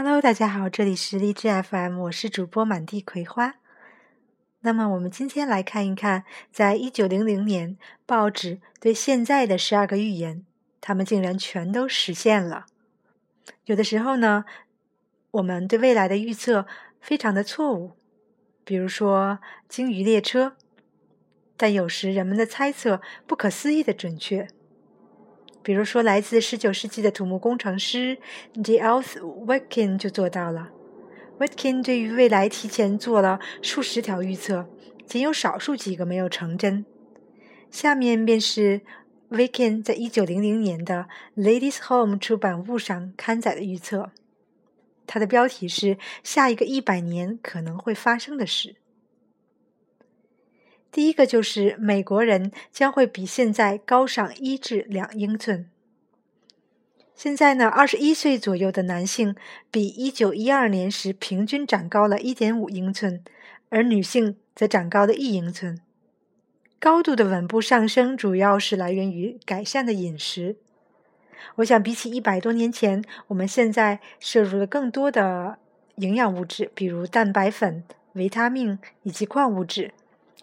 [0.00, 3.56] Hello，大家好，这里是荔枝 FM，我是主播满地葵花。
[4.60, 6.22] 那么，我们今天来看一看，
[6.52, 7.76] 在一九零零年，
[8.06, 10.46] 报纸对现在的十二个预言，
[10.80, 12.66] 他们竟然全都实现了。
[13.64, 14.44] 有的时候呢，
[15.32, 16.68] 我们对未来的预测
[17.00, 17.96] 非常的错误，
[18.64, 20.54] 比如说鲸鱼列车，
[21.56, 24.46] 但有时人们的猜测不可思议的准确。
[25.68, 28.16] 比如说，来自19世纪的土木工程师
[28.64, 30.70] d a l t h Watkin 就做到了。
[31.38, 34.66] Watkin 对于未来提前做了数十条预测，
[35.04, 36.86] 仅有少数几个没有成真。
[37.70, 38.80] 下面便是
[39.28, 41.06] Watkin 在1900年的
[41.38, 44.12] 《Ladies' Home》出版物上刊载的预测，
[45.06, 48.76] 它的标题是“下一个一百年可能会发生的事”。
[50.98, 55.70] 第一个就是美国人将会比现在高上一至两英寸。
[57.14, 59.36] 现在呢，二十一岁左右的男性
[59.70, 63.22] 比一九一二年时平均长高了一点五英寸，
[63.68, 65.80] 而女性则长高了一英寸。
[66.80, 70.56] 高度的稳步上升主要是来源于改善的饮食。
[71.54, 75.60] 我想，比起一百多年前，我们现在摄入了更多的
[75.98, 79.92] 营养物质，比如蛋白粉、维他命以及矿物质。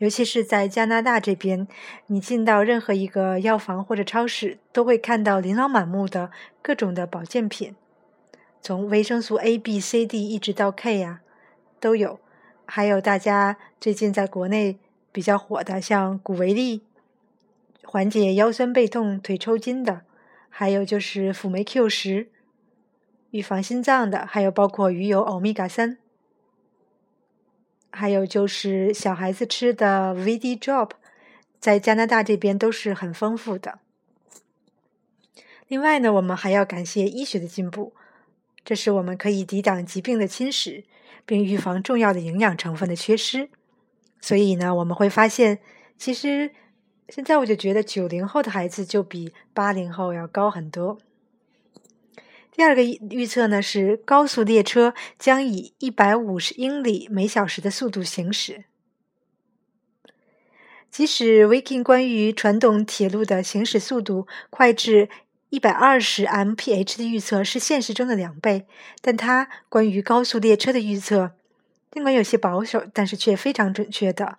[0.00, 1.68] 尤其是在加拿大这边，
[2.06, 6.30] 你进到任何一个药房或者超市，都会看到琳琅满目的
[6.62, 7.76] 各种的保健品，
[8.62, 11.20] 从维生素 A、B、C、D 一直到 K 呀，
[11.78, 12.18] 都有。
[12.64, 14.78] 还有大家最近在国内
[15.12, 16.80] 比较火的，像谷维力，
[17.84, 20.00] 缓解腰酸背痛、腿抽筋的；
[20.48, 22.28] 还有就是辅酶 Q 十，
[23.32, 25.98] 预防心脏的；还有包括鱼油欧米伽三。
[27.90, 30.90] 还有就是小孩子吃的 VD Drop，
[31.58, 33.78] 在加拿大这边都是很丰富的。
[35.68, 37.94] 另外呢，我们还要感谢医学的进步，
[38.64, 40.84] 这是我们可以抵挡疾病的侵蚀，
[41.24, 43.48] 并预防重要的营养成分的缺失。
[44.20, 45.60] 所以呢，我们会发现，
[45.96, 46.52] 其实
[47.08, 50.98] 现在我就觉得九零后的孩子就比八零后要高很多。
[52.60, 58.64] 第二个预测呢是高速列车将以一百五十英里每小时的速度行驶。
[60.90, 65.08] 即使 Viking 关于传统铁路的行驶速度快至
[65.48, 68.66] 一百二十 mph 的预测是现实中的两倍，
[69.00, 71.30] 但它关于高速列车的预测
[71.90, 74.36] 尽管有些保守，但是却非常准确的。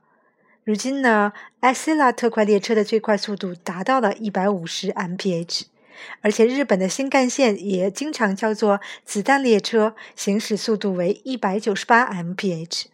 [0.63, 5.63] 如今呢 a s i l a 特快列车的最快速度达到了一百五十 mph。
[6.21, 12.85] 而且日本的新干线也经常叫做“子弹列车”，行驶速度为一百九十八 mph。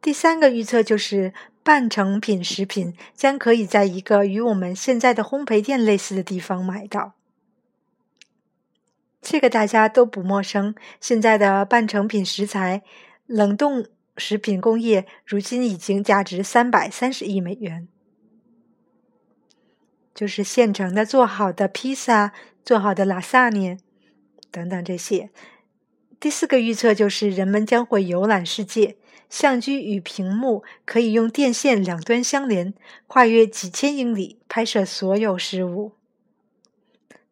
[0.00, 7.14] 第三个预测就是半成品食品将可以在一个与我们现在的烘焙店类似的地方买到。
[9.20, 10.74] 这个大家都不陌生。
[11.00, 12.82] 现在的半成品食材
[13.26, 13.84] 冷冻
[14.16, 17.88] 食品工业如今已经价值三百三十亿美元。
[20.18, 22.32] 就是现成的做好的披萨、
[22.64, 23.76] 做好的拉萨尼
[24.50, 25.30] 等等这些。
[26.18, 28.96] 第四个预测就是人们将会游览世界，
[29.30, 32.74] 相机与屏幕可以用电线两端相连，
[33.06, 35.92] 跨越几千英里拍摄所有事物。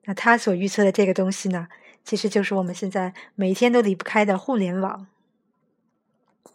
[0.04, 1.66] 那他所预测的这个东西呢，
[2.04, 5.08] 其实就是我们现在每天都离不开的互联网。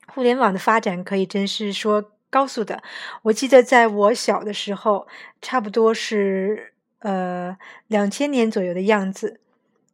[0.07, 2.13] 互联网的发展可以真是说。
[2.31, 2.81] 高速的，
[3.23, 5.05] 我记得在我小的时候，
[5.41, 9.41] 差不多是呃两千年左右的样子。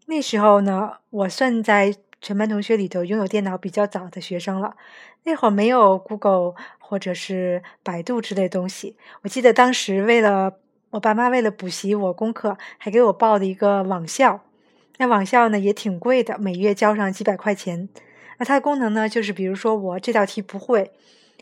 [0.05, 4.77] 那时候呢，我算在全班同学里头拥有电脑比较早的学生了。
[5.23, 8.95] 那会儿没有 Google 或者是百度之类东西。
[9.23, 10.53] 我记得当时为了
[10.91, 14.41] 我爸妈为了补习我功课，还给我报了一个网校。
[14.97, 17.89] 那网校呢也挺贵的，每月交上几百块钱。
[18.37, 20.91] 那它的功能呢，就是比如说我这道题不会。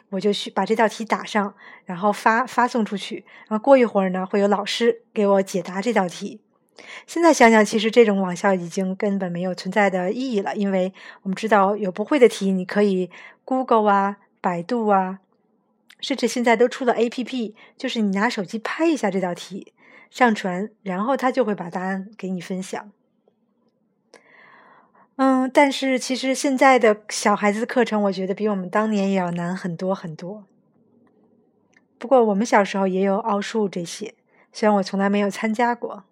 [0.09, 1.53] 我就去把这道题打上，
[1.85, 3.25] 然后发发送出去。
[3.47, 6.41] 然后过一会儿呢，会有老师给我解答这道题。
[7.07, 10.93] 现在想想，其实这种网校已经根本没有存在的意义了，因为
[11.23, 13.09] 我们知道有不会的题，你可以
[13.45, 15.19] Google 啊、百度啊，
[16.01, 19.73] 甚至现在都出了 APP，就是你拿手机拍一下这道题，
[20.09, 22.91] 上传，然后他就会把答案给你分享。
[25.53, 30.45] 但是其实现在的小孩子的课程，我觉得比我们当年也要难很多很多。
[31.97, 34.13] 不过我们小时候也有奥数这些，
[34.51, 36.03] 虽然我从来没有参加过。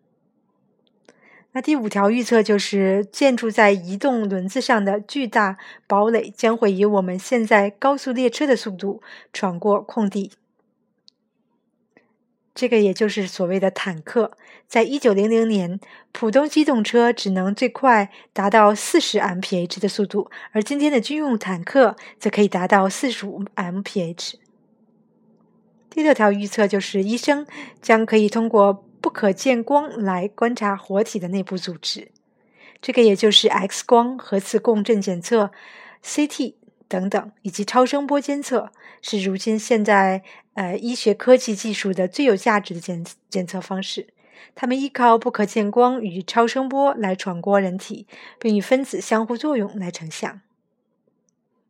[1.52, 10.32] 那第五条预测就是，建筑在移动轮子上的巨大堡垒将会以我们现在高速列车的速度闯过空地。
[12.56, 14.38] 这个也就是所谓的坦克。
[14.68, 15.80] 在一九零零年，
[16.12, 24.34] 普通机动车只能最快达到四十 mph 的速度，而今天的军用坦克则可以达到四十五 mph。
[25.90, 27.46] 第六条预测就是，医生
[27.82, 32.10] 将可以通过不可见光来观察活体的内部组织。
[32.82, 35.52] 这个也就是 X 光、核磁共振检测、
[36.04, 36.56] CT
[36.88, 38.72] 等等，以及超声波监测，
[39.02, 44.14] 是如今现在呃医学科技技术的最有价值的检检测方式。
[44.56, 48.08] 它们依靠不可见光与超声波来闯过人体，
[48.40, 50.42] 并与分子相互作用来成像。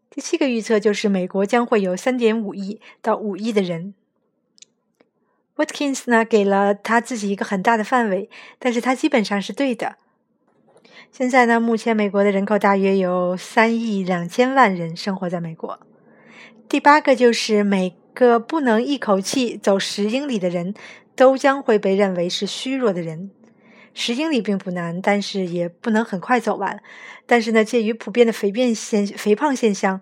[0.10, 3.94] 第七个预测就是，美国将会有3.5亿到5亿的人。
[5.56, 9.98] Watkins 呢给了他自己一个很大的范围，但是他基本上是对的。
[11.12, 15.80] 现在呢，目前美国的人口大约有三亿两千万人生活在美国。
[16.68, 20.74] 第八个就是每个不能一口气走十英里的人
[21.16, 23.30] 都将会被认为是虚弱的人。
[23.94, 26.82] 十英里并不难，但是也不能很快走完。
[27.28, 30.02] 但是呢，介于普遍的肥变现肥胖现象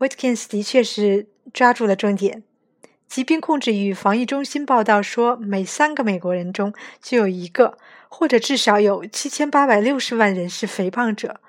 [0.00, 2.42] ，Witkins 的确是抓住了重点。
[3.08, 7.78] 疾病控制与防疫中心报道说，每三个美国人中就有一个，
[8.08, 11.40] 或者至少有七千八百六十万人是肥胖者。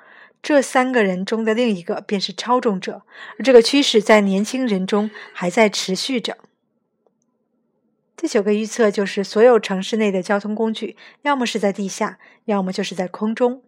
[0.41, 3.01] 这三个人中的另一个便是超重者，
[3.37, 6.37] 而这个趋势在年轻人中还在持续着。
[8.15, 13.61] 第九个预测就是，所有城市内的交通工具，要么是在地下，要么就是在空中。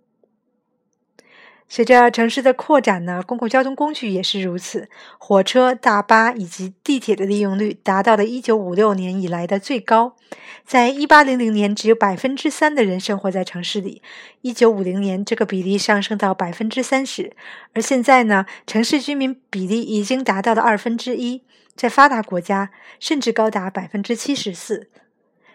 [1.74, 4.90] 随着城市的扩展呢，公共交通工具也是如此。
[5.18, 10.18] 火车、大巴以及地铁的利用率达到了1956年以来的最高。
[10.66, 14.02] 在一八零零年，只有百分之三的人生活在城市里
[14.42, 17.32] 一九五零年，这个比例上升到百分之三十。
[17.74, 21.44] 而现在呢，城市居民比例已经达到了二分之一，
[21.78, 24.90] 在发达国家甚至高达百分之七十四。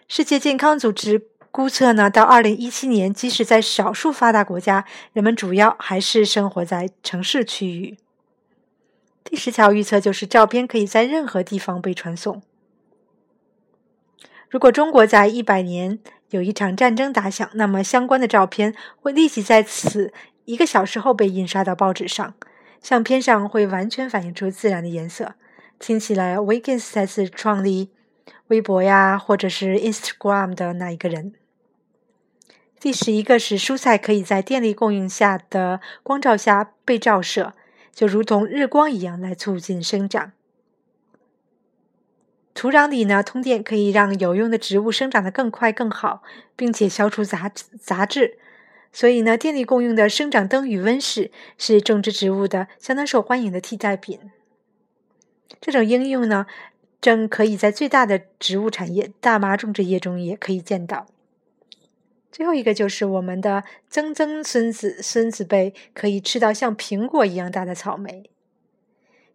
[0.07, 1.27] 世界健康组织。
[1.51, 7.97] 估测呢，到二零一七年，即使在少数发达国家，人们主要还是生活在城市区域。
[9.23, 12.41] 第十条预测就是，照片可以在任何地方被传送。
[14.49, 15.99] 如果中国在一百年
[16.29, 20.13] 有一场战争打响，那么相关的照片会立即在此
[20.45, 22.35] 一个小时后被印刷到报纸上，
[22.81, 25.33] 相片上会完全反映出自然的颜色。
[25.79, 27.89] 听起来，，Wiggins 再次创立
[28.47, 31.33] 微博呀，或者是 Instagram 的那一个人。
[32.79, 37.53] 第十一个是蔬菜可以在电力供应下的光照下被照射，
[37.91, 40.31] 就如同日光一样来促进生长。
[42.53, 46.23] 土壤里呢，通电可以让有用的植物生长得更快更好，
[46.55, 48.37] 并且消除杂杂质。
[48.93, 54.31] 所以呢，电力供应的生长灯与温室是种植植物的相当受欢迎的替代品。
[55.61, 56.47] 这种应用呢，
[56.99, 61.07] 正可以在最大的植物产业——大麻种植业中也可以见到。
[62.31, 68.29] 最后一个就是我们的曾曾孙子孙子辈可以吃到像苹果一样大的草莓。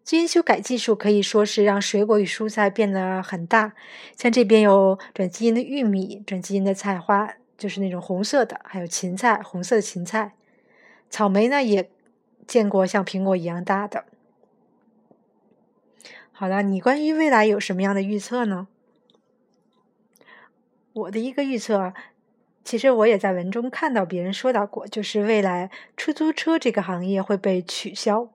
[0.05, 3.73] 基因修改技术可以说是让水果与蔬菜变得很大，
[4.17, 10.35] 像这边有转基因的玉米、转基因的菜花，就是那种红色的，还有芹菜，红色的芹菜。
[11.09, 11.89] 草莓呢也
[12.47, 14.05] 见过像苹果一样大的。
[16.43, 18.67] 好了，你关于未来有什么样的预测呢？
[20.93, 21.95] 我的一个预测。
[22.65, 28.29] 其实我也在文中看到别人说到过，就是未来出租车这个行业会被取消，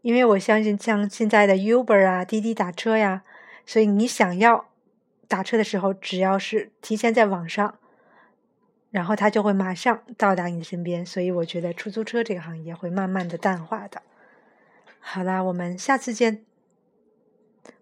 [0.00, 3.24] 因为我相信像现在的 Uber 啊、滴滴打车呀，
[3.66, 4.64] 所以你想要
[5.28, 7.78] 打车的时候，只要是提前在网上，
[8.90, 14.00] 然后它就会马上到达你的身边，所以我觉得出租车这个行业会慢慢的淡化的。
[15.00, 16.44] 好啦，我们下次见，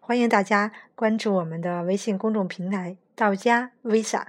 [0.06, 4.26] 欢迎大家关注我们的微信公众平台“道家 Visa”。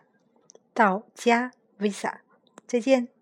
[0.74, 2.14] 到家 Visa，
[2.66, 3.17] 再见。